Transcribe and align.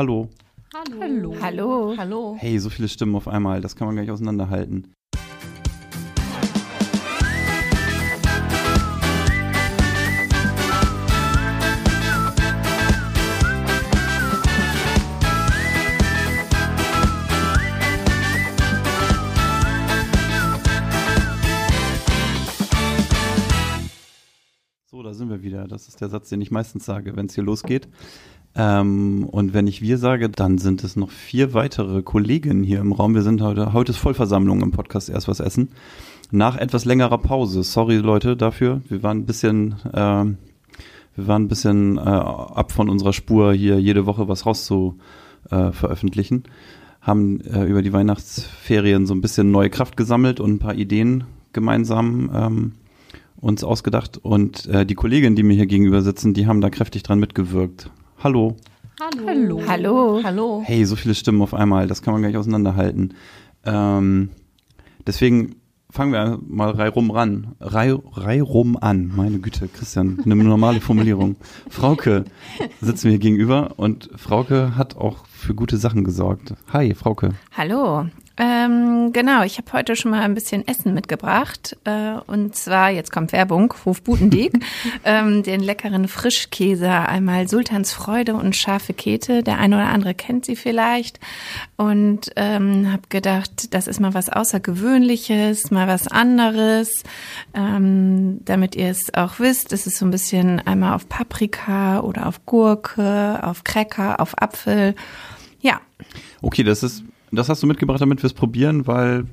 Hallo. 0.00 0.30
Hallo. 0.72 1.36
Hallo. 1.42 1.94
Hallo. 1.94 2.36
Hey, 2.38 2.58
so 2.58 2.70
viele 2.70 2.88
Stimmen 2.88 3.14
auf 3.16 3.28
einmal, 3.28 3.60
das 3.60 3.76
kann 3.76 3.86
man 3.86 3.96
gar 3.96 4.00
nicht 4.00 4.10
auseinanderhalten. 4.10 4.94
So, 24.86 25.02
da 25.02 25.12
sind 25.12 25.28
wir 25.28 25.42
wieder. 25.42 25.68
Das 25.68 25.88
ist 25.88 26.00
der 26.00 26.08
Satz, 26.08 26.30
den 26.30 26.40
ich 26.40 26.50
meistens 26.50 26.86
sage, 26.86 27.16
wenn 27.16 27.26
es 27.26 27.34
hier 27.34 27.44
losgeht. 27.44 27.86
Ähm, 28.56 29.24
und 29.30 29.54
wenn 29.54 29.66
ich 29.66 29.80
wir 29.80 29.98
sage, 29.98 30.28
dann 30.28 30.58
sind 30.58 30.82
es 30.82 30.96
noch 30.96 31.10
vier 31.10 31.54
weitere 31.54 32.02
Kolleginnen 32.02 32.64
hier 32.64 32.80
im 32.80 32.92
Raum. 32.92 33.14
Wir 33.14 33.22
sind 33.22 33.40
heute, 33.42 33.72
heute 33.72 33.92
ist 33.92 33.98
Vollversammlung 33.98 34.62
im 34.62 34.72
Podcast 34.72 35.08
Erst 35.08 35.28
was 35.28 35.40
essen. 35.40 35.70
Nach 36.32 36.56
etwas 36.56 36.84
längerer 36.84 37.18
Pause. 37.18 37.62
Sorry 37.62 37.96
Leute 37.96 38.36
dafür. 38.36 38.82
Wir 38.88 39.02
waren 39.02 39.18
ein 39.18 39.26
bisschen, 39.26 39.76
äh, 39.92 40.24
wir 41.16 41.26
waren 41.26 41.44
ein 41.44 41.48
bisschen 41.48 41.98
äh, 41.98 42.00
ab 42.00 42.72
von 42.72 42.88
unserer 42.88 43.12
Spur, 43.12 43.52
hier 43.52 43.80
jede 43.80 44.06
Woche 44.06 44.28
was 44.28 44.46
raus 44.46 44.64
zu 44.64 44.98
äh, 45.50 45.72
veröffentlichen. 45.72 46.44
Haben 47.00 47.40
äh, 47.42 47.64
über 47.64 47.82
die 47.82 47.92
Weihnachtsferien 47.92 49.06
so 49.06 49.14
ein 49.14 49.20
bisschen 49.20 49.50
neue 49.50 49.70
Kraft 49.70 49.96
gesammelt 49.96 50.40
und 50.40 50.54
ein 50.54 50.58
paar 50.58 50.74
Ideen 50.74 51.24
gemeinsam 51.52 52.30
ähm, 52.34 52.72
uns 53.36 53.64
ausgedacht. 53.64 54.18
Und 54.18 54.66
äh, 54.66 54.84
die 54.84 54.94
Kolleginnen, 54.94 55.36
die 55.36 55.42
mir 55.42 55.54
hier 55.54 55.66
gegenüber 55.66 56.02
sitzen, 56.02 56.34
die 56.34 56.46
haben 56.46 56.60
da 56.60 56.68
kräftig 56.68 57.02
dran 57.04 57.18
mitgewirkt. 57.18 57.90
Hallo. 58.22 58.54
Hallo. 59.00 59.62
Hallo. 59.66 60.20
Hallo. 60.22 60.62
Hey, 60.62 60.84
so 60.84 60.94
viele 60.94 61.14
Stimmen 61.14 61.40
auf 61.40 61.54
einmal, 61.54 61.86
das 61.86 62.02
kann 62.02 62.12
man 62.12 62.20
gar 62.20 62.28
nicht 62.28 62.36
auseinanderhalten. 62.36 63.14
Ähm, 63.64 64.28
deswegen 65.06 65.56
fangen 65.88 66.12
wir 66.12 66.38
mal 66.46 66.70
reihum 66.70 67.10
ran. 67.10 67.54
Rei, 67.60 67.94
reihum 68.12 68.76
an. 68.76 69.10
Meine 69.16 69.38
Güte, 69.38 69.68
Christian, 69.68 70.18
eine 70.22 70.36
normale 70.36 70.82
Formulierung. 70.82 71.36
Frauke 71.70 72.24
sitzen 72.82 73.10
mir 73.10 73.18
gegenüber 73.18 73.78
und 73.78 74.10
Frauke 74.16 74.76
hat 74.76 74.98
auch 74.98 75.24
für 75.26 75.54
gute 75.54 75.78
Sachen 75.78 76.04
gesorgt. 76.04 76.52
Hi, 76.74 76.94
Frauke. 76.94 77.30
Hallo. 77.56 78.04
Ähm, 78.42 79.12
genau, 79.12 79.42
ich 79.42 79.58
habe 79.58 79.70
heute 79.74 79.94
schon 79.96 80.12
mal 80.12 80.22
ein 80.22 80.32
bisschen 80.32 80.66
Essen 80.66 80.94
mitgebracht. 80.94 81.76
Äh, 81.84 82.14
und 82.26 82.56
zwar, 82.56 82.88
jetzt 82.88 83.12
kommt 83.12 83.32
Werbung, 83.32 83.74
Hof 83.84 84.02
Butendiek, 84.02 84.54
ähm, 85.04 85.42
den 85.42 85.60
leckeren 85.60 86.08
Frischkäse, 86.08 86.90
einmal 86.90 87.48
Sultansfreude 87.48 88.32
und 88.32 88.56
scharfe 88.56 88.94
Kete. 88.94 89.42
Der 89.42 89.58
eine 89.58 89.76
oder 89.76 89.88
andere 89.88 90.14
kennt 90.14 90.46
sie 90.46 90.56
vielleicht. 90.56 91.20
Und 91.76 92.30
ähm, 92.36 92.90
habe 92.90 93.02
gedacht, 93.10 93.74
das 93.74 93.86
ist 93.86 94.00
mal 94.00 94.14
was 94.14 94.30
Außergewöhnliches, 94.30 95.70
mal 95.70 95.86
was 95.86 96.08
anderes. 96.08 97.02
Ähm, 97.52 98.40
damit 98.46 98.74
ihr 98.74 98.88
es 98.88 99.12
auch 99.12 99.38
wisst, 99.38 99.74
es 99.74 99.86
ist 99.86 99.98
so 99.98 100.06
ein 100.06 100.10
bisschen 100.10 100.66
einmal 100.66 100.94
auf 100.94 101.10
Paprika 101.10 102.00
oder 102.00 102.26
auf 102.26 102.46
Gurke, 102.46 103.38
auf 103.42 103.64
Cracker, 103.64 104.18
auf 104.18 104.40
Apfel. 104.40 104.94
Ja. 105.60 105.82
Okay, 106.40 106.62
das 106.62 106.82
ist 106.82 107.04
das 107.38 107.48
hast 107.48 107.62
du 107.62 107.66
mitgebracht, 107.66 108.00
damit 108.00 108.22
wir 108.22 108.26
es 108.26 108.34
probieren, 108.34 108.86
weil 108.86 109.24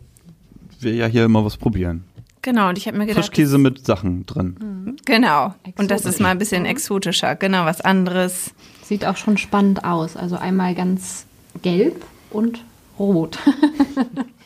wir 0.80 0.94
ja 0.94 1.08
hier 1.08 1.26
immer 1.26 1.44
was 1.44 1.58
probieren. 1.58 2.04
Genau, 2.42 2.70
und 2.70 2.78
ich 2.78 2.88
habe 2.88 2.98
mir 2.98 3.06
gedacht. 3.06 3.26
Frischkäse 3.26 3.58
mit 3.58 3.86
Sachen 3.86 4.26
drin. 4.26 4.56
Mhm. 4.60 4.96
Genau. 5.06 5.48
Exotisch. 5.64 5.74
Und 5.80 5.92
das 5.92 6.06
ist 6.06 6.20
mal 6.20 6.30
ein 6.30 6.38
bisschen 6.38 6.66
exotischer. 6.66 7.36
Genau, 7.36 7.66
was 7.66 7.82
anderes. 7.82 8.54
Sieht 8.84 9.06
auch 9.06 9.18
schon 9.18 9.38
spannend 9.38 9.84
aus. 9.84 10.16
Also 10.16 10.38
einmal 10.38 10.74
ganz 10.76 11.26
gelb 11.62 12.06
und 12.30 12.64
rot. 12.98 13.40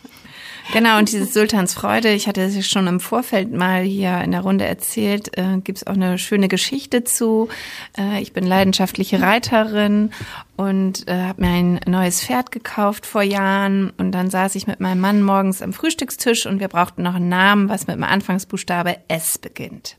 Genau, 0.74 1.00
und 1.00 1.12
dieses 1.12 1.34
Sultans 1.34 1.74
Freude, 1.74 2.14
ich 2.14 2.28
hatte 2.28 2.42
es 2.42 2.68
schon 2.68 2.88
im 2.88 3.00
Vorfeld 3.00 3.52
mal 3.52 3.82
hier 3.82 4.22
in 4.22 4.32
der 4.32 4.42
Runde 4.42 4.66
erzählt, 4.66 5.38
äh, 5.38 5.58
gibt 5.64 5.80
es 5.80 5.88
auch 5.88 5.94
eine 5.94 6.18
schöne 6.18 6.48
Geschichte 6.48 7.04
zu. 7.04 7.50
Äh, 7.98 8.22
ich 8.22 8.32
bin 8.32 8.46
leidenschaftliche 8.46 9.22
Reiterin 9.22 10.12
und 10.56 11.08
äh, 11.08 11.14
habe 11.14 11.42
mir 11.42 11.50
ein 11.50 11.80
neues 11.88 12.24
Pferd 12.24 12.52
gekauft 12.52 13.06
vor 13.06 13.22
Jahren. 13.22 13.92
Und 13.98 14.12
dann 14.12 14.30
saß 14.30 14.56
ich 14.56 14.68
mit 14.68 14.80
meinem 14.80 15.02
Mann 15.02 15.24
morgens 15.24 15.62
am 15.62 15.74
Frühstückstisch 15.74 16.46
und 16.46 16.60
wir 16.60 16.70
brauchten 16.70 17.04
noch 17.04 17.16
einen 17.16 17.30
Namen, 17.30 17.68
was 17.68 17.88
mit 17.88 17.98
dem 17.98 18.04
Anfangsbuchstabe 18.04 18.98
S 19.08 19.38
beginnt. 19.38 19.98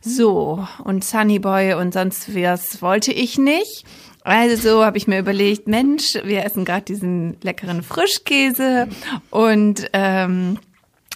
So, 0.00 0.66
und 0.84 1.04
Sunnyboy 1.04 1.74
und 1.74 1.92
sonst 1.92 2.34
was 2.34 2.82
wollte 2.82 3.12
ich 3.12 3.36
nicht. 3.36 3.84
Also 4.28 4.84
habe 4.84 4.98
ich 4.98 5.06
mir 5.06 5.18
überlegt, 5.18 5.68
Mensch, 5.68 6.18
wir 6.22 6.44
essen 6.44 6.66
gerade 6.66 6.84
diesen 6.84 7.38
leckeren 7.40 7.82
Frischkäse 7.82 8.86
und 9.30 9.88
ähm, 9.94 10.58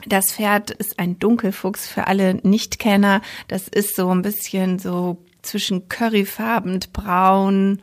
das 0.06 0.32
Pferd 0.32 0.70
ist 0.70 0.98
ein 0.98 1.18
Dunkelfuchs 1.18 1.86
für 1.86 2.06
alle 2.06 2.36
Nichtkenner. 2.36 3.20
Das 3.48 3.68
ist 3.68 3.96
so 3.96 4.08
ein 4.08 4.22
bisschen 4.22 4.78
so 4.78 5.18
zwischen 5.42 5.90
curryfarbend 5.90 6.94
braun. 6.94 7.82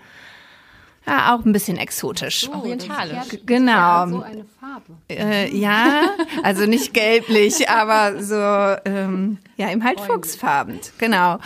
Ja, 1.06 1.35
auch 1.35 1.46
ein 1.46 1.53
bisschen 1.53 1.78
exotisch. 1.78 2.41
So, 2.41 2.53
Orientalisch. 2.53 3.38
Genau. 3.46 4.07
So 4.07 4.22
eine 4.23 4.46
Farbe. 4.59 4.94
Äh, 5.11 5.56
ja, 5.56 6.06
also 6.41 6.66
nicht 6.66 6.96
gelblich, 6.96 7.69
aber 7.69 8.23
so, 8.23 8.35
ähm, 8.84 9.38
ja, 9.57 9.72
eben 9.72 9.84
halt 9.84 10.00
fuchsfarbend. 10.00 10.94
Genau. 10.97 11.38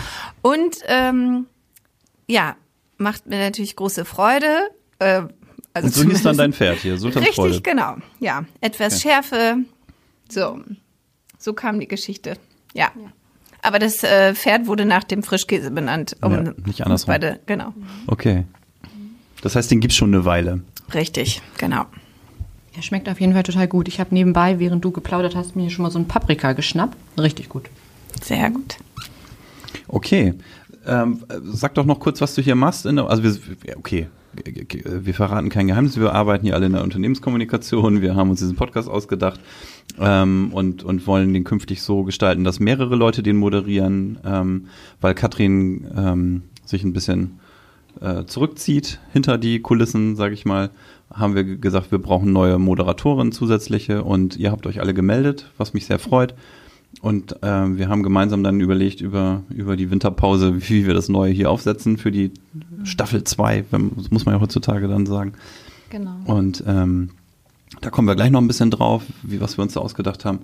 Und 0.41 0.77
ähm, 0.87 1.47
ja, 2.27 2.55
macht 2.97 3.27
mir 3.27 3.39
natürlich 3.39 3.75
große 3.75 4.05
Freude. 4.05 4.69
Äh, 4.99 5.23
also 5.73 5.87
Und 5.87 5.93
so 5.93 6.03
hieß 6.03 6.23
dann 6.23 6.37
dein 6.37 6.53
Pferd 6.53 6.79
hier, 6.79 6.97
Sultansfreude. 6.97 7.49
Richtig, 7.49 7.63
genau. 7.63 7.97
Ja, 8.19 8.45
etwas 8.61 8.93
okay. 8.93 9.09
Schärfe. 9.09 9.57
So, 10.29 10.59
so 11.37 11.53
kam 11.53 11.79
die 11.79 11.87
Geschichte. 11.87 12.37
Ja. 12.73 12.91
ja. 12.95 13.11
Aber 13.61 13.79
das 13.79 14.03
äh, 14.03 14.35
Pferd 14.35 14.67
wurde 14.67 14.85
nach 14.85 15.03
dem 15.03 15.23
Frischkäse 15.23 15.71
benannt. 15.71 16.15
Um 16.21 16.31
ja, 16.31 16.53
nicht 16.65 16.81
andersrum. 16.81 17.13
Beide, 17.13 17.39
genau. 17.45 17.73
Okay. 18.07 18.45
Das 19.41 19.55
heißt, 19.55 19.71
den 19.71 19.79
gibt's 19.79 19.95
schon 19.95 20.13
eine 20.13 20.25
Weile. 20.25 20.61
Richtig, 20.93 21.41
genau. 21.57 21.85
Er 22.75 22.81
schmeckt 22.81 23.07
auf 23.07 23.21
jeden 23.21 23.33
Fall 23.33 23.43
total 23.43 23.67
gut. 23.67 23.87
Ich 23.87 23.99
habe 23.99 24.13
nebenbei, 24.13 24.59
während 24.59 24.83
du 24.83 24.91
geplaudert 24.91 25.35
hast, 25.35 25.55
mir 25.55 25.69
schon 25.69 25.83
mal 25.83 25.91
so 25.91 25.99
ein 25.99 26.07
Paprika 26.07 26.53
geschnappt. 26.53 26.97
Richtig 27.17 27.49
gut. 27.49 27.69
Sehr 28.21 28.49
gut. 28.49 28.77
Okay. 29.87 30.33
Ähm, 30.85 31.23
sag 31.43 31.75
doch 31.75 31.85
noch 31.85 31.99
kurz, 31.99 32.21
was 32.21 32.35
du 32.35 32.41
hier 32.41 32.55
machst. 32.55 32.85
Der, 32.85 33.09
also 33.09 33.23
wir, 33.23 33.37
okay, 33.77 34.07
wir 34.33 35.13
verraten 35.13 35.49
kein 35.49 35.67
Geheimnis. 35.67 35.99
Wir 35.99 36.13
arbeiten 36.13 36.45
hier 36.45 36.55
alle 36.55 36.65
in 36.65 36.73
der 36.73 36.83
Unternehmenskommunikation. 36.83 38.01
Wir 38.01 38.15
haben 38.15 38.29
uns 38.29 38.39
diesen 38.39 38.55
Podcast 38.55 38.89
ausgedacht 38.89 39.39
ähm, 39.99 40.49
und, 40.53 40.83
und 40.83 41.05
wollen 41.07 41.33
den 41.33 41.43
künftig 41.43 41.81
so 41.81 42.03
gestalten, 42.03 42.43
dass 42.43 42.59
mehrere 42.59 42.95
Leute 42.95 43.23
den 43.23 43.37
moderieren, 43.37 44.17
ähm, 44.25 44.67
weil 45.01 45.13
Katrin 45.13 45.87
ähm, 45.95 46.43
sich 46.65 46.83
ein 46.83 46.93
bisschen 46.93 47.39
äh, 48.01 48.25
zurückzieht 48.25 48.99
hinter 49.11 49.37
die 49.37 49.61
Kulissen, 49.61 50.15
sage 50.15 50.33
ich 50.33 50.45
mal, 50.45 50.71
haben 51.13 51.35
wir 51.35 51.43
gesagt, 51.43 51.91
wir 51.91 51.99
brauchen 51.99 52.33
neue 52.33 52.57
Moderatoren 52.57 53.31
zusätzliche 53.31 54.03
und 54.03 54.35
ihr 54.35 54.51
habt 54.51 54.65
euch 54.65 54.79
alle 54.81 54.93
gemeldet, 54.93 55.51
was 55.57 55.73
mich 55.73 55.85
sehr 55.85 55.99
freut. 55.99 56.33
Und 57.01 57.43
äh, 57.43 57.77
wir 57.77 57.89
haben 57.89 58.03
gemeinsam 58.03 58.43
dann 58.43 58.61
überlegt 58.61 59.01
über, 59.01 59.43
über 59.49 59.75
die 59.75 59.91
Winterpause, 59.91 60.69
wie 60.69 60.85
wir 60.85 60.93
das 60.93 61.09
Neue 61.09 61.33
hier 61.33 61.51
aufsetzen 61.51 61.97
für 61.97 62.11
die 62.11 62.31
Staffel 62.83 63.23
2, 63.23 63.65
muss 64.09 64.25
man 64.25 64.35
ja 64.35 64.41
heutzutage 64.41 64.87
dann 64.87 65.05
sagen. 65.05 65.33
Genau. 65.89 66.15
Und 66.25 66.63
ähm, 66.65 67.09
da 67.81 67.89
kommen 67.89 68.07
wir 68.07 68.15
gleich 68.15 68.31
noch 68.31 68.41
ein 68.41 68.47
bisschen 68.47 68.71
drauf, 68.71 69.03
wie 69.21 69.41
was 69.41 69.57
wir 69.57 69.63
uns 69.63 69.73
da 69.73 69.81
ausgedacht 69.81 70.25
haben. 70.25 70.39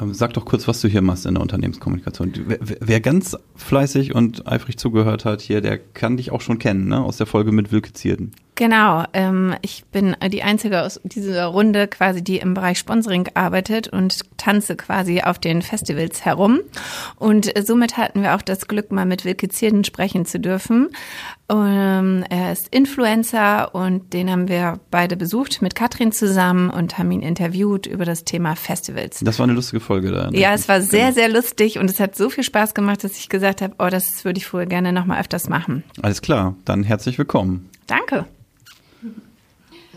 Ähm, 0.00 0.14
sag 0.14 0.34
doch 0.34 0.44
kurz, 0.44 0.68
was 0.68 0.80
du 0.80 0.88
hier 0.88 1.02
machst 1.02 1.26
in 1.26 1.34
der 1.34 1.42
Unternehmenskommunikation. 1.42 2.32
Wer, 2.46 2.58
wer, 2.60 3.00
ganz 3.00 3.36
fleißig 3.56 4.14
und 4.14 4.46
eifrig 4.46 4.76
zugehört 4.78 5.24
hat 5.24 5.40
hier, 5.40 5.60
der 5.60 5.78
kann 5.78 6.16
dich 6.16 6.30
auch 6.30 6.40
schon 6.40 6.58
kennen, 6.58 6.88
ne? 6.88 7.02
Aus 7.02 7.16
der 7.16 7.26
Folge 7.26 7.52
mit 7.52 7.72
Wilke 7.72 7.92
Zierden. 7.92 8.32
Genau, 8.56 9.04
ähm, 9.14 9.54
ich 9.62 9.84
bin 9.90 10.14
die 10.30 10.44
Einzige 10.44 10.82
aus 10.82 11.00
dieser 11.02 11.46
Runde 11.46 11.88
quasi, 11.88 12.22
die 12.22 12.38
im 12.38 12.54
Bereich 12.54 12.78
Sponsoring 12.78 13.28
arbeitet 13.34 13.88
und 13.88 14.20
tanze 14.36 14.76
quasi 14.76 15.22
auf 15.22 15.40
den 15.40 15.60
Festivals 15.60 16.24
herum. 16.24 16.60
Und 17.16 17.52
somit 17.64 17.96
hatten 17.96 18.22
wir 18.22 18.36
auch 18.36 18.42
das 18.42 18.68
Glück, 18.68 18.92
mal 18.92 19.06
mit 19.06 19.24
Wilke 19.24 19.48
Zierden 19.48 19.82
sprechen 19.82 20.24
zu 20.24 20.38
dürfen. 20.38 20.90
Ähm, 21.50 22.24
er 22.30 22.52
ist 22.52 22.68
Influencer 22.68 23.74
und 23.74 24.12
den 24.12 24.30
haben 24.30 24.48
wir 24.48 24.78
beide 24.90 25.16
besucht 25.16 25.60
mit 25.60 25.74
Katrin 25.74 26.12
zusammen 26.12 26.70
und 26.70 26.96
haben 26.96 27.10
ihn 27.10 27.22
interviewt 27.22 27.86
über 27.86 28.04
das 28.04 28.24
Thema 28.24 28.54
Festivals. 28.54 29.20
Das 29.22 29.38
war 29.38 29.44
eine 29.44 29.52
lustige 29.52 29.80
Folge 29.80 30.12
da. 30.12 30.30
Ne? 30.30 30.38
Ja, 30.38 30.54
es 30.54 30.68
war 30.68 30.80
sehr, 30.80 31.12
sehr 31.12 31.28
lustig 31.28 31.78
und 31.78 31.90
es 31.90 31.98
hat 31.98 32.16
so 32.16 32.30
viel 32.30 32.44
Spaß 32.44 32.74
gemacht, 32.74 33.02
dass 33.02 33.18
ich 33.18 33.28
gesagt 33.28 33.62
habe, 33.62 33.74
oh, 33.78 33.88
das 33.90 34.24
würde 34.24 34.38
ich 34.38 34.46
vorher 34.46 34.68
gerne 34.68 34.92
nochmal 34.92 35.20
öfters 35.20 35.48
machen. 35.48 35.82
Alles 36.00 36.22
klar, 36.22 36.54
dann 36.64 36.84
herzlich 36.84 37.18
willkommen. 37.18 37.68
Danke. 37.86 38.26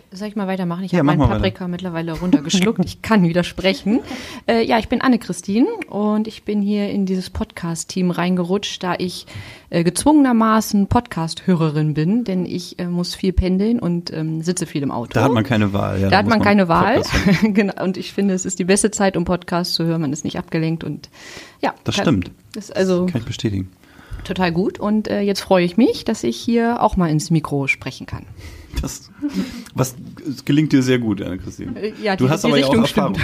Soll 0.10 0.30
ich 0.30 0.38
mal 0.38 0.48
weitermachen? 0.48 0.86
Ich 0.86 0.94
Ja, 0.94 1.00
habe 1.00 1.06
meinen 1.08 1.20
Paprika 1.20 1.68
mittlerweile 1.68 2.14
runtergeschluckt. 2.18 2.80
ich 2.86 3.02
kann 3.02 3.24
widersprechen. 3.24 4.00
Äh, 4.50 4.64
ja, 4.66 4.80
ich 4.80 4.88
bin 4.88 5.02
Anne-Christine 5.02 5.68
und 5.90 6.26
ich 6.26 6.44
bin 6.44 6.62
hier 6.62 6.90
in 6.90 7.06
dieses 7.06 7.30
Podcast-Team 7.30 8.12
reingerutscht, 8.12 8.82
da 8.82 8.96
ich 8.98 9.26
äh, 9.70 9.84
gezwungenermaßen 9.84 10.88
Podcast-Hörerin 10.88 11.94
bin, 11.94 12.24
denn 12.24 12.46
ich 12.46 12.80
äh, 12.80 12.86
muss 12.88 13.14
viel 13.14 13.34
pendeln 13.34 13.78
und 13.80 14.14
ähm, 14.14 14.42
sitze 14.42 14.66
viel 14.68 14.84
im 14.84 14.92
Auto. 14.92 15.12
Da 15.16 15.24
hat 15.26 15.34
man 15.34 15.44
keine 15.44 15.74
Wahl. 15.74 16.00
Ja, 16.00 16.08
da 16.10 16.20
hat 16.20 16.26
muss 16.28 16.36
man 16.36 16.42
keine 16.42 16.70
Wahl. 16.70 17.02
Genau. 17.44 17.84
Und 17.84 17.98
ich 17.98 18.14
finde, 18.14 18.34
es 18.36 18.46
ist 18.46 18.58
die 18.58 18.64
beste 18.64 18.90
Zeit, 18.90 19.18
um 19.18 19.26
Podcast 19.26 19.74
zu 19.74 19.84
hören. 19.84 20.00
Man 20.00 20.14
ist 20.14 20.24
nicht 20.24 20.38
abgelenkt 20.40 20.86
und 20.86 21.10
ja. 21.62 21.74
Das 21.84 21.96
kann- 21.98 22.06
stimmt. 22.06 22.32
Das 22.54 22.66
ist 22.70 22.76
also 22.78 23.06
Kann 23.08 23.20
ich 23.20 23.28
bestätigen. 23.28 23.70
Total 24.28 24.52
gut. 24.52 24.80
Und 24.80 25.08
äh, 25.08 25.22
jetzt 25.22 25.42
freue 25.42 25.66
ich 25.66 25.78
mich, 25.78 26.06
dass 26.06 26.24
ich 26.24 26.38
hier 26.38 26.82
auch 26.84 26.98
mal 26.98 27.10
ins 27.10 27.32
Mikro 27.32 27.68
sprechen 27.68 28.06
kann. 28.06 28.26
Das, 28.82 29.10
was 29.74 29.96
es 30.30 30.46
gelingt 30.46 30.72
dir 30.72 30.84
sehr 30.84 31.00
gut, 31.00 31.20
Anne-Christine. 31.22 31.76
Äh, 31.82 31.94
ja, 32.04 32.16
du 32.16 32.26
die- 32.26 32.30
hast 32.30 32.44
die 32.44 32.48
aber 32.48 32.58
ja 32.60 32.68
auch 32.68 32.74
Richtung 32.84 33.16
Erfahrung. 33.16 33.18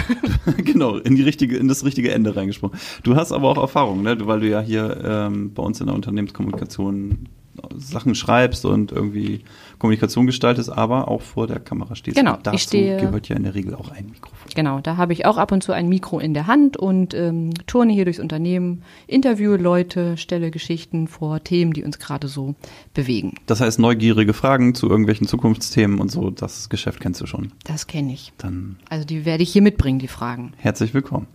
genau, 0.64 0.96
in 0.96 1.14
die 1.14 1.22
richtige, 1.22 1.56
in 1.56 1.68
das 1.68 1.84
richtige 1.84 2.10
Ende 2.10 2.34
reingesprochen. 2.34 2.76
Du 3.04 3.14
hast 3.14 3.30
aber 3.30 3.48
auch 3.50 3.58
Erfahrung, 3.58 4.02
ne? 4.02 4.16
Du- 4.16 4.26
weil 4.26 4.40
du 4.40 4.48
ja 4.48 4.60
hier 4.60 5.00
ähm, 5.04 5.52
bei 5.54 5.62
uns 5.62 5.80
in 5.80 5.86
der 5.86 5.94
Unternehmenskommunikation 5.94 7.28
Sachen 7.76 8.14
schreibst 8.14 8.64
und 8.64 8.92
irgendwie 8.92 9.40
Kommunikation 9.78 10.26
gestaltest, 10.26 10.70
aber 10.70 11.08
auch 11.08 11.22
vor 11.22 11.46
der 11.46 11.60
Kamera 11.60 11.94
stehst. 11.96 12.16
Genau, 12.16 12.34
Und 12.36 12.46
dazu 12.46 12.56
ich 12.56 12.62
stehe- 12.62 12.96
gehört 12.98 13.28
ja 13.28 13.36
in 13.36 13.42
der 13.42 13.54
Regel 13.54 13.74
auch 13.74 13.90
ein 13.90 14.06
Mikrofon. 14.06 14.48
Genau, 14.54 14.80
da 14.80 14.96
habe 14.96 15.12
ich 15.12 15.26
auch 15.26 15.36
ab 15.36 15.52
und 15.52 15.62
zu 15.62 15.72
ein 15.72 15.88
Mikro 15.88 16.18
in 16.20 16.32
der 16.34 16.46
Hand 16.46 16.76
und 16.76 17.12
ähm, 17.14 17.50
turne 17.66 17.92
hier 17.92 18.04
durchs 18.04 18.20
Unternehmen, 18.20 18.82
interviewe 19.06 19.56
Leute, 19.56 20.16
stelle 20.16 20.50
Geschichten 20.50 21.08
vor, 21.08 21.42
Themen, 21.42 21.72
die 21.72 21.82
uns 21.84 21.98
gerade 21.98 22.28
so 22.28 22.54
bewegen. 22.94 23.34
Das 23.46 23.60
heißt, 23.60 23.78
neugierige 23.78 24.32
Fragen 24.32 24.74
zu 24.74 24.88
irgendwelchen 24.88 25.26
Zukunftsthemen 25.26 25.98
und 26.00 26.10
so, 26.10 26.30
das 26.30 26.68
Geschäft 26.68 27.00
kennst 27.00 27.20
du 27.20 27.26
schon. 27.26 27.52
Das 27.64 27.86
kenne 27.86 28.12
ich. 28.12 28.32
Dann 28.38 28.76
Also 28.88 29.04
die 29.04 29.24
werde 29.24 29.42
ich 29.42 29.52
hier 29.52 29.62
mitbringen, 29.62 29.98
die 29.98 30.08
Fragen. 30.08 30.52
herzlich 30.58 30.94
willkommen. 30.94 31.26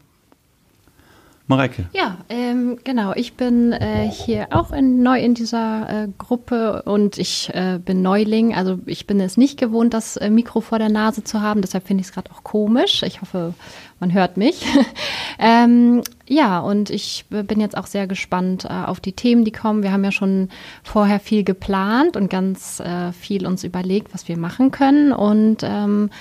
Mareike. 1.49 1.85
Ja, 1.93 2.19
ähm, 2.29 2.77
genau. 2.83 3.13
Ich 3.15 3.33
bin 3.33 3.71
äh, 3.71 4.07
hier 4.07 4.49
auch 4.51 4.71
in, 4.71 5.01
neu 5.01 5.19
in 5.19 5.33
dieser 5.33 6.03
äh, 6.03 6.07
Gruppe 6.19 6.83
und 6.83 7.17
ich 7.17 7.49
äh, 7.55 7.79
bin 7.83 8.03
Neuling. 8.03 8.53
Also 8.53 8.77
ich 8.85 9.07
bin 9.07 9.19
es 9.19 9.35
nicht 9.35 9.59
gewohnt, 9.59 9.95
das 9.95 10.15
äh, 10.15 10.29
Mikro 10.29 10.61
vor 10.61 10.77
der 10.77 10.89
Nase 10.89 11.23
zu 11.23 11.41
haben. 11.41 11.61
Deshalb 11.61 11.87
finde 11.87 12.01
ich 12.01 12.07
es 12.09 12.13
gerade 12.13 12.29
auch 12.29 12.43
komisch. 12.43 13.01
Ich 13.01 13.21
hoffe, 13.21 13.55
man 13.99 14.13
hört 14.13 14.37
mich. 14.37 14.63
ähm, 15.39 16.03
ja, 16.27 16.59
und 16.59 16.91
ich 16.91 17.25
bin 17.29 17.59
jetzt 17.59 17.75
auch 17.75 17.87
sehr 17.87 18.05
gespannt 18.05 18.65
äh, 18.65 18.85
auf 18.85 18.99
die 18.99 19.13
Themen, 19.13 19.43
die 19.43 19.51
kommen. 19.51 19.81
Wir 19.81 19.91
haben 19.91 20.03
ja 20.03 20.11
schon 20.11 20.49
vorher 20.83 21.19
viel 21.19 21.43
geplant 21.43 22.15
und 22.15 22.29
ganz 22.29 22.79
äh, 22.79 23.11
viel 23.11 23.47
uns 23.47 23.63
überlegt, 23.63 24.13
was 24.13 24.27
wir 24.27 24.37
machen 24.37 24.69
können. 24.69 25.11
Und 25.11 25.63
ähm, 25.63 26.11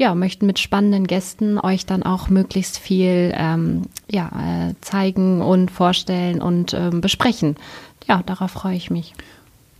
ja, 0.00 0.14
möchten 0.14 0.46
mit 0.46 0.58
spannenden 0.58 1.06
Gästen 1.06 1.58
euch 1.58 1.84
dann 1.84 2.02
auch 2.02 2.30
möglichst 2.30 2.78
viel 2.78 3.34
ähm, 3.36 3.82
ja, 4.10 4.70
äh, 4.70 4.74
zeigen 4.80 5.42
und 5.42 5.70
vorstellen 5.70 6.40
und 6.40 6.72
ähm, 6.72 7.02
besprechen. 7.02 7.56
Ja, 8.08 8.22
darauf 8.24 8.50
freue 8.50 8.76
ich 8.76 8.90
mich. 8.90 9.12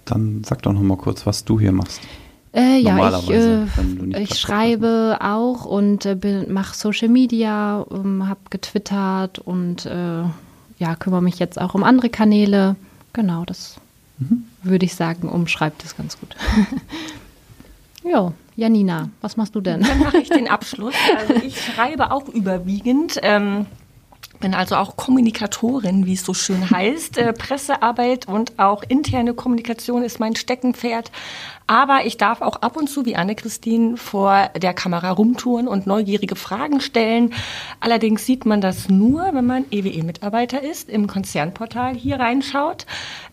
Dann 0.05 0.45
sag 0.45 0.61
doch 0.63 0.75
noch 0.75 0.83
mal 0.83 0.99
kurz, 0.99 1.25
was 1.25 1.47
du 1.47 1.59
hier 1.59 1.73
machst. 1.73 2.03
Äh, 2.53 2.81
ja, 2.81 3.19
ich, 3.19 3.31
äh, 3.31 3.65
ich 4.19 4.39
schreibe 4.39 5.17
auch 5.23 5.65
und 5.65 6.05
äh, 6.05 6.45
mache 6.49 6.77
Social 6.77 7.09
Media, 7.09 7.87
ähm, 7.91 8.29
habe 8.29 8.41
getwittert 8.51 9.39
und 9.39 9.87
äh, 9.87 10.25
ja, 10.79 10.97
kümmere 10.99 11.23
mich 11.23 11.39
jetzt 11.39 11.59
auch 11.59 11.73
um 11.73 11.83
andere 11.83 12.11
Kanäle. 12.11 12.77
Genau, 13.15 13.47
das 13.47 13.77
Mhm. 14.19 14.45
würde 14.63 14.85
ich 14.85 14.95
sagen, 14.95 15.31
umschreibt 15.31 15.83
es 15.83 15.97
ganz 15.97 16.21
gut. 16.21 16.37
jo, 18.05 18.35
Janina, 18.57 19.09
was 19.21 19.37
machst 19.37 19.55
du 19.55 19.61
denn? 19.61 19.81
Dann 19.81 19.99
mache 20.01 20.19
ich 20.19 20.29
den 20.29 20.49
Abschluss. 20.49 20.95
Also 21.17 21.35
ich 21.45 21.61
schreibe 21.61 22.11
auch 22.11 22.29
überwiegend. 22.29 23.19
Ähm, 23.23 23.67
bin 24.41 24.55
also 24.55 24.77
auch 24.77 24.97
Kommunikatorin, 24.97 26.07
wie 26.07 26.15
es 26.15 26.25
so 26.25 26.35
schön 26.35 26.71
heißt. 26.71 27.19
Äh, 27.19 27.33
Pressearbeit 27.33 28.27
und 28.27 28.59
auch 28.59 28.83
interne 28.89 29.35
Kommunikation 29.35 30.03
ist 30.03 30.19
mein 30.21 30.35
Steckenpferd. 30.37 31.11
Aber 31.67 32.05
ich 32.05 32.17
darf 32.17 32.41
auch 32.41 32.57
ab 32.63 32.77
und 32.77 32.91
zu, 32.91 33.07
wie 33.07 33.15
Anne-Christine, 33.15 33.97
vor 33.97 34.51
der 34.61 34.75
Kamera 34.75 35.13
rumtouren 35.13 35.69
und 35.69 35.87
neugierige 35.87 36.35
Fragen 36.35 36.81
stellen. 36.81 37.33
Allerdings 37.79 38.27
sieht 38.27 38.45
man 38.45 38.61
das 38.61 38.89
nur, 38.89 39.29
wenn 39.35 39.47
man 39.47 39.65
EWE-Mitarbeiter 39.71 40.61
ist, 40.69 40.89
im 40.89 41.07
Konzernportal 41.07 41.95
hier 41.95 42.19
reinschaut. 42.19 42.87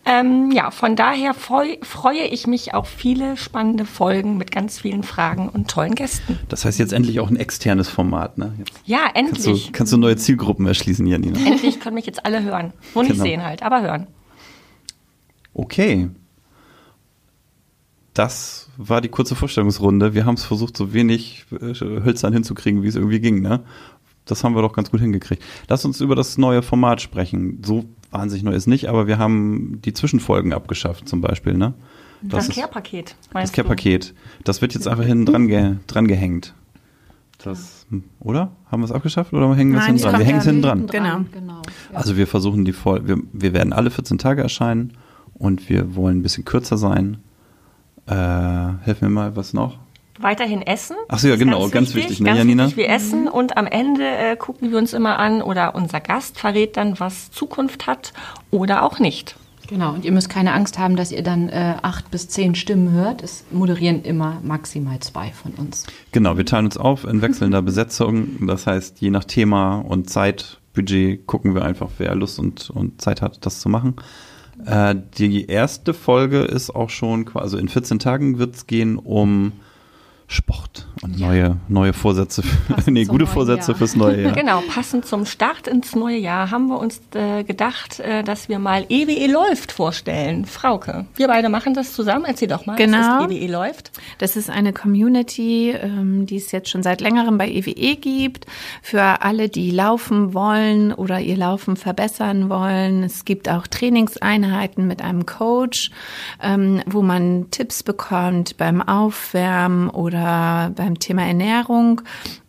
Ähm, 0.06 0.52
ja, 0.52 0.70
von 0.70 0.94
daher 0.94 1.34
freu, 1.34 1.78
freue 1.82 2.22
ich 2.22 2.46
mich 2.46 2.74
auf 2.74 2.88
viele 2.88 3.36
spannende 3.36 3.84
Folgen 3.84 4.36
mit 4.36 4.52
ganz 4.52 4.78
vielen 4.78 5.02
Fragen 5.02 5.48
und 5.48 5.68
tollen 5.68 5.96
Gästen. 5.96 6.38
Das 6.48 6.64
heißt 6.64 6.78
jetzt 6.78 6.92
endlich 6.92 7.18
auch 7.18 7.30
ein 7.30 7.36
externes 7.36 7.88
Format, 7.88 8.38
ne? 8.38 8.52
Jetzt 8.58 8.70
Ja, 8.86 9.10
kannst, 9.12 9.46
du, 9.46 9.50
endlich. 9.50 9.72
kannst 9.72 9.92
du 9.92 9.96
neue 9.96 10.16
Zielgruppen 10.16 10.64
erschließen, 10.64 10.97
Janina. 11.06 11.38
Endlich 11.46 11.80
können 11.80 11.94
mich 11.94 12.06
jetzt 12.06 12.24
alle 12.26 12.42
hören. 12.42 12.72
Nur 12.94 13.04
nicht 13.04 13.12
Genau. 13.12 13.24
sehen 13.24 13.44
halt, 13.44 13.62
aber 13.62 13.82
hören. 13.82 14.06
Okay. 15.54 16.10
Das 18.14 18.68
war 18.76 19.00
die 19.00 19.08
kurze 19.08 19.34
Vorstellungsrunde. 19.36 20.14
Wir 20.14 20.26
haben 20.26 20.34
es 20.34 20.44
versucht, 20.44 20.76
so 20.76 20.92
wenig 20.92 21.46
äh, 21.52 21.74
hölzern 21.74 22.32
hinzukriegen, 22.32 22.82
wie 22.82 22.88
es 22.88 22.96
irgendwie 22.96 23.20
ging, 23.20 23.40
ne? 23.40 23.60
Das 24.24 24.44
haben 24.44 24.54
wir 24.54 24.60
doch 24.62 24.72
ganz 24.74 24.90
gut 24.90 25.00
hingekriegt. 25.00 25.42
Lass 25.68 25.84
uns 25.84 26.00
über 26.00 26.14
das 26.14 26.36
neue 26.36 26.62
Format 26.62 27.00
sprechen. 27.00 27.62
So 27.64 27.84
wahnsinnig 28.10 28.42
neu 28.44 28.52
ist 28.52 28.66
nicht, 28.66 28.88
aber 28.88 29.06
wir 29.06 29.18
haben 29.18 29.80
die 29.84 29.94
Zwischenfolgen 29.94 30.52
abgeschafft, 30.52 31.08
zum 31.08 31.20
Beispiel, 31.20 31.54
ne? 31.54 31.74
Das, 32.22 32.48
ist- 32.48 32.56
Care-Paket. 32.56 33.14
Das? 33.32 33.52
Care-Paket. 33.52 34.14
Das 34.44 34.60
wird 34.60 34.74
jetzt 34.74 34.88
einfach 34.88 35.04
hinten 35.04 35.24
dran, 35.26 35.46
ge 35.46 35.76
dran 35.86 36.08
gehängt. 36.08 36.54
Das, 37.38 37.86
oder? 38.18 38.50
Haben 38.70 38.82
wir 38.82 38.86
es 38.86 38.92
abgeschafft 38.92 39.32
oder 39.32 39.54
hängen 39.54 39.72
wir 39.72 39.78
es 39.78 39.86
hinten 39.86 40.02
dran? 40.02 40.18
Wir 40.18 40.26
hängen 40.26 40.38
es 40.40 40.44
hinten 40.44 40.62
dran. 40.62 40.86
Genau. 40.88 41.20
genau. 41.32 41.62
Ja. 41.92 41.98
Also 41.98 42.16
wir 42.16 42.26
versuchen 42.26 42.64
die 42.64 42.72
voll, 42.72 43.06
wir, 43.06 43.18
wir 43.32 43.52
werden 43.52 43.72
alle 43.72 43.90
14 43.90 44.18
Tage 44.18 44.42
erscheinen 44.42 44.94
und 45.34 45.68
wir 45.68 45.94
wollen 45.94 46.18
ein 46.18 46.22
bisschen 46.22 46.44
kürzer 46.44 46.76
sein. 46.76 47.18
Äh, 48.06 48.14
helf 48.14 49.02
mir 49.02 49.08
mal, 49.08 49.36
was 49.36 49.52
noch? 49.52 49.78
Weiterhin 50.18 50.62
essen. 50.62 50.96
Ach 51.08 51.18
so, 51.20 51.28
ja, 51.28 51.36
genau, 51.36 51.68
ganz 51.68 51.94
wichtig, 51.94 52.18
ne, 52.18 52.26
ganz 52.26 52.38
Janina? 52.38 52.64
Wichtig, 52.64 52.78
wir 52.78 52.88
essen 52.88 53.28
und 53.28 53.56
am 53.56 53.66
Ende 53.66 54.04
äh, 54.04 54.36
gucken 54.36 54.72
wir 54.72 54.78
uns 54.78 54.92
immer 54.92 55.20
an 55.20 55.40
oder 55.40 55.76
unser 55.76 56.00
Gast 56.00 56.40
verrät 56.40 56.76
dann, 56.76 56.98
was 56.98 57.30
Zukunft 57.30 57.86
hat 57.86 58.12
oder 58.50 58.82
auch 58.82 58.98
nicht. 58.98 59.36
Genau, 59.68 59.92
und 59.92 60.04
ihr 60.04 60.12
müsst 60.12 60.30
keine 60.30 60.54
Angst 60.54 60.78
haben, 60.78 60.96
dass 60.96 61.12
ihr 61.12 61.22
dann 61.22 61.48
äh, 61.50 61.74
acht 61.82 62.10
bis 62.10 62.28
zehn 62.28 62.54
Stimmen 62.54 62.90
hört. 62.92 63.22
Es 63.22 63.44
moderieren 63.50 64.02
immer 64.02 64.40
maximal 64.42 64.98
zwei 65.00 65.30
von 65.30 65.52
uns. 65.52 65.86
Genau, 66.10 66.38
wir 66.38 66.46
teilen 66.46 66.64
uns 66.64 66.78
auf 66.78 67.04
in 67.04 67.20
wechselnder 67.20 67.60
Besetzung. 67.70 68.46
Das 68.46 68.66
heißt, 68.66 69.00
je 69.00 69.10
nach 69.10 69.24
Thema 69.24 69.76
und 69.80 70.08
Zeitbudget 70.08 71.26
gucken 71.26 71.54
wir 71.54 71.64
einfach, 71.64 71.90
wer 71.98 72.14
Lust 72.14 72.38
und, 72.38 72.70
und 72.70 73.02
Zeit 73.02 73.20
hat, 73.20 73.44
das 73.44 73.60
zu 73.60 73.68
machen. 73.68 73.96
Äh, 74.64 74.96
die 75.18 75.46
erste 75.46 75.92
Folge 75.92 76.40
ist 76.40 76.70
auch 76.70 76.88
schon, 76.90 77.26
quasi- 77.26 77.42
also 77.42 77.58
in 77.58 77.68
14 77.68 77.98
Tagen 77.98 78.38
wird 78.38 78.56
es 78.56 78.66
gehen 78.66 78.96
um 78.96 79.52
Sport 80.26 80.87
neue, 81.16 81.56
neue 81.68 81.92
Vorsätze, 81.92 82.42
nee, 82.86 83.04
gute 83.04 83.26
Vorsätze 83.26 83.72
Jahr. 83.72 83.78
fürs 83.78 83.96
neue 83.96 84.22
Jahr. 84.22 84.32
Genau, 84.32 84.60
passend 84.68 85.06
zum 85.06 85.24
Start 85.26 85.66
ins 85.66 85.94
neue 85.94 86.18
Jahr 86.18 86.50
haben 86.50 86.66
wir 86.68 86.78
uns 86.78 87.00
äh, 87.14 87.44
gedacht, 87.44 88.00
äh, 88.00 88.22
dass 88.22 88.48
wir 88.48 88.58
mal 88.58 88.84
EWE 88.88 89.30
läuft 89.32 89.72
vorstellen. 89.72 90.44
Frauke, 90.44 91.06
wir 91.16 91.28
beide 91.28 91.48
machen 91.48 91.74
das 91.74 91.92
zusammen. 91.92 92.24
Erzähl 92.26 92.48
doch 92.48 92.66
mal, 92.66 92.76
Genau. 92.76 92.98
was 92.98 93.30
ist 93.30 93.36
EWE 93.36 93.50
läuft. 93.52 93.92
Das 94.18 94.36
ist 94.36 94.50
eine 94.50 94.72
Community, 94.72 95.70
ähm, 95.70 96.26
die 96.26 96.36
es 96.36 96.52
jetzt 96.52 96.68
schon 96.68 96.82
seit 96.82 97.00
längerem 97.00 97.38
bei 97.38 97.48
EWE 97.48 97.96
gibt. 97.96 98.46
Für 98.82 99.22
alle, 99.22 99.48
die 99.48 99.70
laufen 99.70 100.34
wollen 100.34 100.92
oder 100.92 101.20
ihr 101.20 101.36
Laufen 101.36 101.76
verbessern 101.76 102.48
wollen. 102.50 103.02
Es 103.02 103.24
gibt 103.24 103.48
auch 103.48 103.66
Trainingseinheiten 103.66 104.86
mit 104.86 105.02
einem 105.02 105.26
Coach, 105.26 105.90
ähm, 106.42 106.82
wo 106.86 107.02
man 107.02 107.50
Tipps 107.50 107.82
bekommt 107.82 108.56
beim 108.56 108.82
Aufwärmen 108.82 109.88
oder 109.90 110.70
beim 110.74 110.97
Thema 110.98 111.26
Ernährung. 111.26 112.02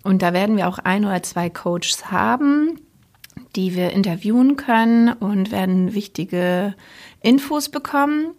Und 0.04 0.22
da 0.22 0.34
werden 0.34 0.58
wir 0.58 0.68
auch 0.68 0.80
ein 0.80 1.06
oder 1.06 1.24
zwei 1.24 1.50
Coaches 1.50 2.12
haben 2.12 2.80
die 3.56 3.76
wir 3.76 3.92
interviewen 3.92 4.56
können 4.56 5.12
und 5.12 5.52
werden 5.52 5.94
wichtige 5.94 6.76
Infos 7.22 7.70
bekommen. 7.70 8.32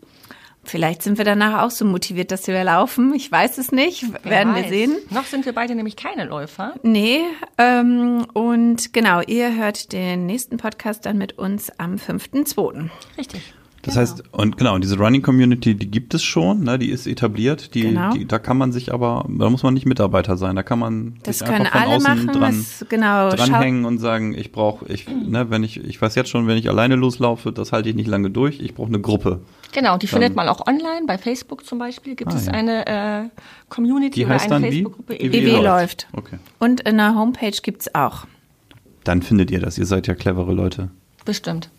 Vielleicht 0.62 1.02
sind 1.02 1.16
wir 1.16 1.24
danach 1.24 1.62
auch 1.62 1.70
so 1.70 1.86
motiviert, 1.86 2.30
dass 2.30 2.46
wir 2.46 2.62
laufen. 2.62 3.14
Ich 3.14 3.32
weiß 3.32 3.56
es 3.56 3.72
nicht. 3.72 4.04
Wer 4.22 4.30
werden 4.30 4.54
wir 4.54 4.62
weiß. 4.62 4.68
sehen. 4.68 4.96
Noch 5.08 5.24
sind 5.24 5.46
wir 5.46 5.54
beide 5.54 5.74
nämlich 5.74 5.96
keine 5.96 6.26
Läufer. 6.26 6.74
Nee, 6.82 7.22
ähm, 7.56 8.26
und 8.34 8.92
genau, 8.92 9.22
ihr 9.22 9.56
hört 9.56 9.92
den 9.92 10.26
nächsten 10.26 10.58
Podcast 10.58 11.06
dann 11.06 11.16
mit 11.16 11.38
uns 11.38 11.70
am 11.78 11.94
5.2. 11.94 12.90
Richtig. 13.16 13.54
Das 13.82 13.96
heißt, 13.96 14.24
und 14.32 14.58
genau, 14.58 14.76
diese 14.78 14.98
Running 14.98 15.22
Community, 15.22 15.74
die 15.74 15.90
gibt 15.90 16.12
es 16.12 16.22
schon, 16.22 16.64
ne, 16.64 16.78
die 16.78 16.90
ist 16.90 17.06
etabliert, 17.06 17.74
die, 17.74 17.80
Genau. 17.82 18.12
die, 18.12 18.26
da 18.26 18.38
kann 18.38 18.58
man 18.58 18.72
sich 18.72 18.92
aber, 18.92 19.24
da 19.26 19.48
muss 19.48 19.62
man 19.62 19.72
nicht 19.72 19.86
Mitarbeiter 19.86 20.36
sein, 20.36 20.54
da 20.54 20.62
kann 20.62 20.78
man 20.78 21.14
Das 21.22 21.38
sich 21.38 21.48
können 21.48 21.62
einfach 21.66 21.72
von 21.72 21.82
alle 21.88 21.96
außen 21.96 22.26
machen. 22.26 22.26
dran, 22.40 22.58
was, 22.58 22.84
genau, 22.90 23.30
dranhängen 23.30 23.86
und 23.86 23.96
sagen, 23.98 24.34
ich 24.34 24.52
brauche, 24.52 24.84
ich, 24.92 25.08
ne, 25.08 25.48
wenn 25.48 25.62
ich, 25.64 25.82
ich 25.82 26.00
weiß 26.00 26.14
jetzt 26.14 26.28
schon, 26.28 26.46
wenn 26.46 26.58
ich 26.58 26.68
alleine 26.68 26.94
loslaufe, 26.96 27.52
das 27.52 27.72
halte 27.72 27.88
ich 27.88 27.94
nicht 27.94 28.06
lange 28.08 28.28
durch, 28.28 28.60
ich 28.60 28.74
brauche 28.74 28.88
eine 28.88 29.00
Gruppe. 29.00 29.40
Genau, 29.72 29.96
die 29.96 30.06
Dann- 30.06 30.12
findet 30.20 30.36
man 30.36 30.48
auch 30.48 30.66
online. 30.66 31.06
Bei 31.06 31.16
Facebook 31.16 31.64
zum 31.64 31.78
Beispiel 31.78 32.16
gibt 32.16 32.32
Ah, 32.32 32.36
es 32.36 32.46
ja. 32.46 32.52
eine 32.52 32.86
äh, 32.86 33.28
Community 33.70 34.10
Die 34.20 34.24
oder 34.26 34.34
heißt 34.34 34.46
eine 34.52 34.54
dann 34.56 34.62
wie? 34.64 34.82
Facebook-Gruppe. 34.82 35.14
EW 35.20 35.38
EW 35.38 35.50
läuft. 35.52 35.64
läuft. 35.64 36.08
Okay. 36.12 36.38
Und 36.58 36.80
in 36.82 36.98
der 36.98 37.14
Homepage 37.14 37.56
gibt's 37.62 37.94
auch. 37.94 38.26
Dann 39.04 39.22
findet 39.22 39.50
ihr 39.50 39.60
das, 39.60 39.78
ihr 39.78 39.86
seid 39.86 40.06
ja 40.06 40.14
clevere 40.14 40.52
Leute. 40.52 40.90
Bestimmt. 41.24 41.70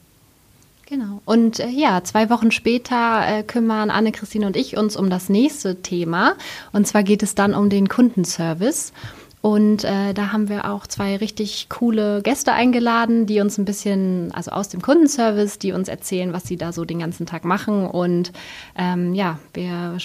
Genau. 0.91 1.21
Und 1.23 1.61
äh, 1.61 1.69
ja, 1.69 2.03
zwei 2.03 2.29
Wochen 2.29 2.51
später 2.51 3.25
äh, 3.25 3.43
kümmern 3.43 3.89
Anne-Christine 3.89 4.45
und 4.45 4.57
ich 4.57 4.75
uns 4.75 4.97
um 4.97 5.09
das 5.09 5.29
nächste 5.29 5.81
Thema. 5.81 6.33
Und 6.73 6.85
zwar 6.85 7.03
geht 7.03 7.23
es 7.23 7.33
dann 7.33 7.53
um 7.53 7.69
den 7.69 7.87
Kundenservice. 7.87 8.91
Und 9.39 9.85
äh, 9.85 10.13
da 10.13 10.33
haben 10.33 10.49
wir 10.49 10.69
auch 10.69 10.85
zwei 10.85 11.15
richtig 11.15 11.67
coole 11.69 12.21
Gäste 12.21 12.51
eingeladen, 12.51 13.25
die 13.25 13.39
uns 13.39 13.57
ein 13.57 13.63
bisschen, 13.63 14.33
also 14.33 14.51
aus 14.51 14.67
dem 14.67 14.81
Kundenservice, 14.81 15.59
die 15.59 15.71
uns 15.71 15.87
erzählen, 15.87 16.33
was 16.33 16.43
sie 16.43 16.57
da 16.57 16.73
so 16.73 16.83
den 16.83 16.99
ganzen 16.99 17.25
Tag 17.25 17.45
machen. 17.45 17.87
Und 17.87 18.33
ähm, 18.77 19.13
ja, 19.13 19.39
wir 19.53 19.97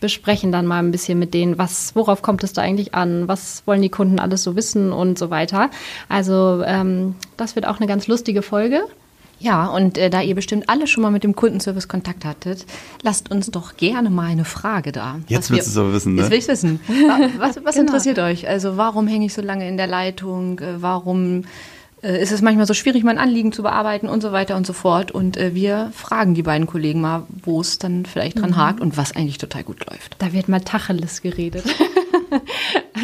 besprechen 0.00 0.52
dann 0.52 0.66
mal 0.66 0.78
ein 0.78 0.92
bisschen 0.92 1.18
mit 1.18 1.34
denen, 1.34 1.58
was, 1.58 1.96
worauf 1.96 2.22
kommt 2.22 2.44
es 2.44 2.52
da 2.52 2.62
eigentlich 2.62 2.94
an, 2.94 3.26
was 3.26 3.64
wollen 3.66 3.82
die 3.82 3.88
Kunden 3.88 4.20
alles 4.20 4.44
so 4.44 4.54
wissen 4.54 4.92
und 4.92 5.18
so 5.18 5.30
weiter. 5.30 5.68
Also 6.08 6.62
ähm, 6.64 7.16
das 7.36 7.56
wird 7.56 7.66
auch 7.66 7.78
eine 7.78 7.88
ganz 7.88 8.06
lustige 8.06 8.42
Folge. 8.42 8.84
Ja, 9.40 9.66
und 9.68 9.96
äh, 9.96 10.10
da 10.10 10.20
ihr 10.20 10.34
bestimmt 10.34 10.68
alle 10.68 10.86
schon 10.86 11.02
mal 11.02 11.10
mit 11.10 11.24
dem 11.24 11.34
Kundenservice 11.34 11.88
Kontakt 11.88 12.24
hattet, 12.26 12.66
lasst 13.02 13.30
uns 13.30 13.50
doch 13.50 13.76
gerne 13.76 14.10
mal 14.10 14.26
eine 14.28 14.44
Frage 14.44 14.92
da. 14.92 15.18
Jetzt 15.28 15.50
willst 15.50 15.66
du 15.68 15.70
es 15.70 15.76
aber 15.78 15.92
wissen, 15.94 16.14
ne? 16.14 16.20
Jetzt 16.22 16.30
will 16.30 16.38
ich 16.38 16.46
wissen. 16.48 16.78
Wa- 16.88 17.28
Was, 17.38 17.56
was 17.64 17.74
Genau. 17.74 17.86
interessiert 17.86 18.18
euch? 18.18 18.46
Also 18.46 18.76
warum 18.76 19.06
hänge 19.08 19.26
ich 19.26 19.32
so 19.34 19.40
lange 19.40 19.66
in 19.66 19.76
der 19.78 19.86
Leitung? 19.86 20.58
Äh, 20.58 20.82
Warum 20.82 21.44
äh, 22.02 22.20
ist 22.22 22.32
es 22.32 22.42
manchmal 22.42 22.66
so 22.66 22.74
schwierig, 22.74 23.02
mein 23.02 23.16
Anliegen 23.18 23.52
zu 23.52 23.62
bearbeiten 23.62 24.08
und 24.08 24.20
so 24.22 24.30
weiter 24.32 24.56
und 24.56 24.66
so 24.66 24.74
fort? 24.74 25.10
Und 25.10 25.38
äh, 25.38 25.54
wir 25.54 25.90
fragen 25.94 26.34
die 26.34 26.42
beiden 26.42 26.66
Kollegen 26.66 27.00
mal, 27.00 27.22
wo 27.42 27.60
es 27.62 27.78
dann 27.78 28.04
vielleicht 28.04 28.38
dran 28.40 28.56
hakt 28.56 28.80
und 28.80 28.96
was 28.98 29.16
eigentlich 29.16 29.38
total 29.38 29.64
gut 29.64 29.86
läuft. 29.90 30.16
Da 30.18 30.32
wird 30.34 30.48
mal 30.50 30.60
Tacheles 30.60 31.22
geredet. 31.22 31.64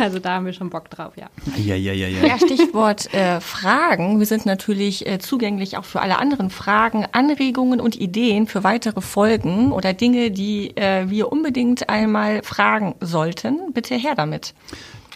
also 0.00 0.18
da 0.18 0.34
haben 0.34 0.46
wir 0.46 0.52
schon 0.52 0.70
Bock 0.70 0.90
drauf, 0.90 1.12
ja. 1.16 1.26
Ja, 1.56 1.74
ja, 1.74 1.92
ja, 1.92 2.08
ja. 2.08 2.26
Ja, 2.26 2.38
Stichwort 2.38 3.12
äh, 3.14 3.40
Fragen. 3.40 4.18
Wir 4.18 4.26
sind 4.26 4.46
natürlich 4.46 5.06
äh, 5.06 5.18
zugänglich 5.18 5.76
auch 5.76 5.84
für 5.84 6.00
alle 6.00 6.18
anderen 6.18 6.50
Fragen, 6.50 7.06
Anregungen 7.12 7.80
und 7.80 7.96
Ideen 7.96 8.46
für 8.46 8.64
weitere 8.64 9.00
Folgen 9.00 9.72
oder 9.72 9.92
Dinge, 9.92 10.30
die 10.30 10.76
äh, 10.76 11.08
wir 11.08 11.30
unbedingt 11.32 11.88
einmal 11.88 12.42
fragen 12.42 12.94
sollten. 13.00 13.72
Bitte 13.72 13.94
her 13.94 14.14
damit. 14.14 14.54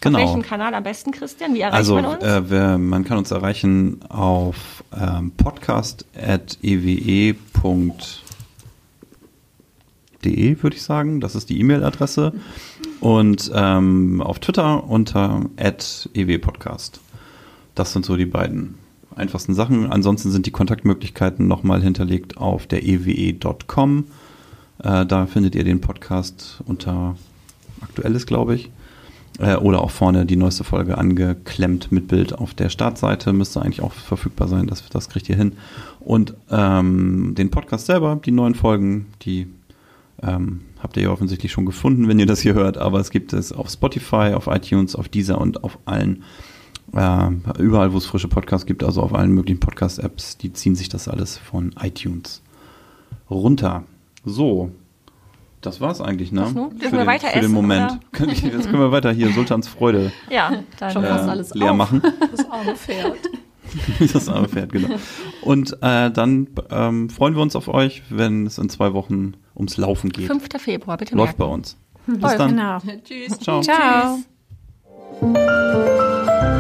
Genau. 0.03 0.19
Auf 0.19 0.25
welchem 0.29 0.43
Kanal 0.43 0.73
am 0.75 0.83
besten, 0.83 1.11
Christian? 1.11 1.53
Wie 1.55 1.61
erreicht 1.61 1.77
Also 1.77 1.95
man 1.95 2.07
uns? 2.07 2.25
äh, 2.25 2.49
wer, 2.49 2.79
man 2.79 3.05
kann 3.05 3.19
uns 3.19 3.31
erreichen 3.31 4.01
auf 4.09 4.83
ähm, 4.99 5.33
podcast.ewe.de, 5.37 7.35
würde 10.25 10.77
ich 10.77 10.83
sagen. 10.83 11.21
Das 11.21 11.35
ist 11.35 11.51
die 11.51 11.61
E-Mail-Adresse. 11.61 12.33
Und 13.01 13.51
ähm, 13.55 14.21
auf 14.21 14.39
Twitter 14.39 14.85
unter 14.89 15.47
@ewpodcast. 15.57 17.01
Das 17.75 17.93
sind 17.93 18.05
so 18.05 18.17
die 18.17 18.27
beiden 18.27 18.75
einfachsten 19.15 19.55
Sachen. 19.55 19.91
Ansonsten 19.91 20.31
sind 20.31 20.47
die 20.47 20.51
Kontaktmöglichkeiten 20.51 21.47
nochmal 21.47 21.83
hinterlegt 21.83 22.37
auf 22.37 22.67
der 22.67 22.83
ewe.com. 22.83 24.05
Äh, 24.83 25.07
da 25.07 25.27
findet 25.27 25.55
ihr 25.55 25.65
den 25.65 25.81
Podcast 25.81 26.63
unter 26.67 27.17
Aktuelles, 27.81 28.27
glaube 28.27 28.55
ich. 28.55 28.71
Äh, 29.39 29.57
oder 29.57 29.83
auch 29.83 29.91
vorne 29.91 30.27
die 30.27 30.37
neueste 30.37 30.65
Folge 30.65 30.99
angeklemmt 30.99 31.93
mit 31.93 32.09
Bild 32.09 32.35
auf 32.35 32.55
der 32.55 32.69
Startseite. 32.69 33.33
Müsste 33.33 33.63
eigentlich 33.63 33.83
auch 33.83 33.93
verfügbar 33.93 34.49
sein, 34.49 34.67
das, 34.67 34.87
das 34.89 35.09
kriegt 35.09 35.29
ihr 35.29 35.37
hin. 35.37 35.53
Und 36.01 36.35
ähm, 36.51 37.35
den 37.37 37.51
Podcast 37.51 37.87
selber, 37.87 38.21
die 38.25 38.33
neuen 38.33 38.55
Folgen, 38.55 39.07
die 39.23 39.47
ähm, 40.23 40.63
habt 40.83 40.97
ihr 40.97 41.05
ja 41.05 41.11
offensichtlich 41.11 41.53
schon 41.53 41.67
gefunden, 41.67 42.09
wenn 42.09 42.19
ihr 42.19 42.27
das 42.27 42.41
hier 42.41 42.55
hört. 42.55 42.77
Aber 42.79 43.01
es 43.01 43.11
gibt 43.11 43.33
es 43.33 43.53
auf 43.53 43.69
Spotify, 43.71 44.33
auf 44.35 44.47
iTunes, 44.47 44.95
auf 44.97 45.09
Deezer 45.09 45.41
und 45.41 45.65
auf 45.65 45.79
allen, 45.87 46.23
äh, 46.95 47.29
überall, 47.59 47.93
wo 47.93 47.99
es 47.99 48.07
frische 48.07 48.29
Podcasts 48.29 48.67
gibt, 48.67 48.83
also 48.85 49.03
auf 49.03 49.15
allen 49.15 49.31
möglichen 49.33 49.61
Podcast-Apps, 49.61 50.39
die 50.39 50.53
ziehen 50.53 50.75
sich 50.75 50.89
das 50.89 51.09
alles 51.09 51.39
von 51.39 51.75
iTunes 51.81 52.43
runter. 53.31 53.85
So, 54.25 54.71
das 55.61 55.81
war's 55.81 56.01
eigentlich, 56.01 56.33
ne? 56.33 56.43
Dürfen 56.43 56.71
für 56.79 56.93
wir 56.93 56.99
den, 56.99 57.07
weiter 57.07 57.27
für 57.29 57.35
den 57.35 57.45
essen, 57.45 57.55
Moment. 57.55 57.91
oder? 57.93 58.01
Können 58.13 58.31
wir- 58.33 58.51
Jetzt 58.51 58.65
können 58.71 58.81
wir 58.83 58.93
weiter 58.93 59.13
hier 59.13 59.31
Sultans 59.33 59.69
Freude 59.69 60.11
ja, 60.31 60.63
dann 60.79 60.91
Schon 60.91 61.05
äh, 61.05 61.09
fast 61.09 61.29
alles 61.29 61.55
leer 61.55 61.73
auf. 61.73 61.77
machen. 61.77 62.03
Das 62.31 62.51
arme 62.51 62.77
Pferd. 62.77 63.19
das 64.13 64.29
arme 64.29 64.49
Pferd, 64.49 64.73
genau. 64.73 64.89
Und 65.43 65.75
äh, 65.83 66.11
dann 66.11 66.49
ähm, 66.71 67.09
freuen 67.11 67.35
wir 67.35 67.43
uns 67.43 67.55
auf 67.57 67.69
euch, 67.69 68.03
wenn 68.11 68.47
es 68.47 68.59
in 68.59 68.69
zwei 68.69 68.93
Wochen 68.95 69.35
ums 69.61 69.77
Laufen 69.77 70.11
geht. 70.11 70.27
5. 70.27 70.49
Februar, 70.59 70.97
bitte. 70.97 71.15
Läuft 71.15 71.39
merken. 71.39 71.51
bei 71.51 71.55
uns. 71.55 71.77
Hm. 72.07 72.19
Bis 72.19 72.29
Voll, 72.31 72.39
dann. 72.39 72.51
Genau. 72.51 72.79
Tschüss. 73.05 73.39
Ciao. 73.39 73.61
Ciao. 73.61 74.19
Tschüss. 75.21 76.60